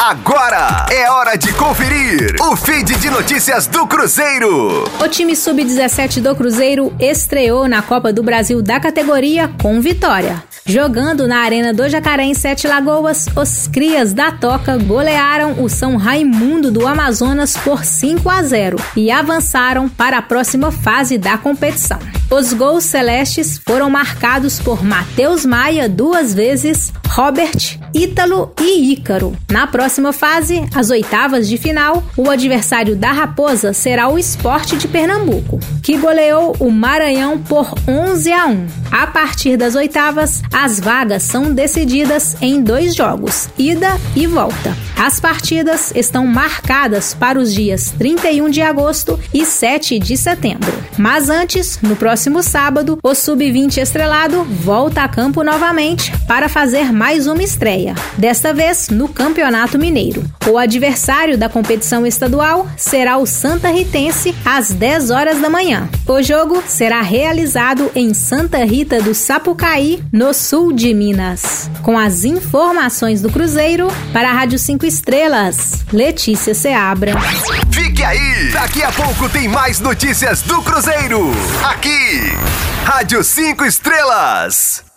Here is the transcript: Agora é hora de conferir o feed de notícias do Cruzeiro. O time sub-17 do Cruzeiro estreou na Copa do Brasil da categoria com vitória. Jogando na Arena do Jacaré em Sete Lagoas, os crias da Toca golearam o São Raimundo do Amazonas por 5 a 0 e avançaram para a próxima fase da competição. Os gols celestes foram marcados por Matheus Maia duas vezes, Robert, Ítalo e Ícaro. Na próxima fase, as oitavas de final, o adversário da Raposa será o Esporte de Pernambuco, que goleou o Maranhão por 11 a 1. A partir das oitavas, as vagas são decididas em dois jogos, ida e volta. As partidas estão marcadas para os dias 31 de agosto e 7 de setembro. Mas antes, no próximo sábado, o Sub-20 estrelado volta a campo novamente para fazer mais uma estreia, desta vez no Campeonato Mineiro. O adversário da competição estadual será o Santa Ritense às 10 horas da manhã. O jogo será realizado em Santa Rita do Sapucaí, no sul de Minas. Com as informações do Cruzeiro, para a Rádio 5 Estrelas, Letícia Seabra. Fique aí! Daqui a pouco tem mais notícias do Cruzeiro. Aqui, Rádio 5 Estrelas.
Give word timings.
Agora 0.00 0.86
é 0.92 1.10
hora 1.10 1.36
de 1.36 1.52
conferir 1.54 2.36
o 2.40 2.54
feed 2.54 2.96
de 2.98 3.10
notícias 3.10 3.66
do 3.66 3.84
Cruzeiro. 3.84 4.84
O 5.02 5.08
time 5.08 5.34
sub-17 5.34 6.20
do 6.20 6.36
Cruzeiro 6.36 6.94
estreou 7.00 7.66
na 7.66 7.82
Copa 7.82 8.12
do 8.12 8.22
Brasil 8.22 8.62
da 8.62 8.78
categoria 8.78 9.50
com 9.60 9.80
vitória. 9.80 10.40
Jogando 10.64 11.26
na 11.26 11.38
Arena 11.40 11.74
do 11.74 11.88
Jacaré 11.88 12.22
em 12.22 12.34
Sete 12.34 12.68
Lagoas, 12.68 13.26
os 13.34 13.66
crias 13.66 14.12
da 14.12 14.30
Toca 14.30 14.76
golearam 14.76 15.64
o 15.64 15.68
São 15.68 15.96
Raimundo 15.96 16.70
do 16.70 16.86
Amazonas 16.86 17.56
por 17.56 17.84
5 17.84 18.30
a 18.30 18.40
0 18.40 18.78
e 18.94 19.10
avançaram 19.10 19.88
para 19.88 20.18
a 20.18 20.22
próxima 20.22 20.70
fase 20.70 21.18
da 21.18 21.36
competição. 21.36 21.98
Os 22.30 22.52
gols 22.52 22.84
celestes 22.84 23.58
foram 23.66 23.88
marcados 23.88 24.58
por 24.58 24.84
Matheus 24.84 25.46
Maia 25.46 25.88
duas 25.88 26.34
vezes, 26.34 26.92
Robert, 27.08 27.80
Ítalo 27.94 28.52
e 28.60 28.92
Ícaro. 28.92 29.34
Na 29.50 29.66
próxima 29.66 30.12
fase, 30.12 30.68
as 30.74 30.90
oitavas 30.90 31.48
de 31.48 31.56
final, 31.56 32.04
o 32.18 32.28
adversário 32.28 32.94
da 32.94 33.12
Raposa 33.12 33.72
será 33.72 34.08
o 34.08 34.18
Esporte 34.18 34.76
de 34.76 34.86
Pernambuco, 34.86 35.58
que 35.82 35.96
goleou 35.96 36.54
o 36.60 36.70
Maranhão 36.70 37.38
por 37.38 37.72
11 37.88 38.30
a 38.30 38.46
1. 38.46 38.66
A 38.92 39.06
partir 39.06 39.56
das 39.56 39.74
oitavas, 39.74 40.42
as 40.52 40.78
vagas 40.78 41.22
são 41.22 41.54
decididas 41.54 42.36
em 42.42 42.62
dois 42.62 42.94
jogos, 42.94 43.48
ida 43.56 43.98
e 44.14 44.26
volta. 44.26 44.76
As 44.98 45.20
partidas 45.20 45.92
estão 45.94 46.26
marcadas 46.26 47.14
para 47.14 47.38
os 47.38 47.54
dias 47.54 47.94
31 47.96 48.50
de 48.50 48.60
agosto 48.60 49.18
e 49.32 49.46
7 49.46 49.96
de 49.96 50.16
setembro. 50.16 50.72
Mas 50.98 51.30
antes, 51.30 51.78
no 51.80 51.94
próximo 51.94 52.42
sábado, 52.42 52.98
o 53.00 53.14
Sub-20 53.14 53.76
estrelado 53.76 54.42
volta 54.42 55.04
a 55.04 55.08
campo 55.08 55.44
novamente 55.44 56.12
para 56.26 56.48
fazer 56.48 56.92
mais 56.92 57.28
uma 57.28 57.44
estreia, 57.44 57.94
desta 58.18 58.52
vez 58.52 58.88
no 58.88 59.06
Campeonato 59.06 59.78
Mineiro. 59.78 60.24
O 60.48 60.58
adversário 60.58 61.38
da 61.38 61.48
competição 61.48 62.04
estadual 62.04 62.66
será 62.76 63.18
o 63.18 63.26
Santa 63.26 63.68
Ritense 63.68 64.34
às 64.44 64.70
10 64.70 65.10
horas 65.10 65.40
da 65.40 65.48
manhã. 65.48 65.88
O 66.08 66.20
jogo 66.22 66.60
será 66.66 67.00
realizado 67.02 67.88
em 67.94 68.12
Santa 68.12 68.64
Rita 68.64 69.00
do 69.00 69.14
Sapucaí, 69.14 70.02
no 70.12 70.34
sul 70.34 70.72
de 70.72 70.92
Minas. 70.92 71.70
Com 71.82 71.96
as 71.96 72.24
informações 72.24 73.22
do 73.22 73.30
Cruzeiro, 73.30 73.86
para 74.12 74.30
a 74.30 74.32
Rádio 74.32 74.58
5 74.58 74.87
Estrelas, 74.88 75.84
Letícia 75.92 76.54
Seabra. 76.54 77.12
Fique 77.70 78.02
aí! 78.02 78.50
Daqui 78.52 78.82
a 78.82 78.90
pouco 78.90 79.28
tem 79.28 79.46
mais 79.46 79.80
notícias 79.80 80.40
do 80.40 80.62
Cruzeiro. 80.62 81.30
Aqui, 81.62 82.32
Rádio 82.84 83.22
5 83.22 83.66
Estrelas. 83.66 84.87